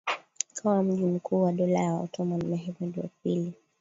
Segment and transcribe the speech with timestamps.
[0.51, 3.53] ikawa mji mkuu wa Dola ya Ottoman Mehmed wa pili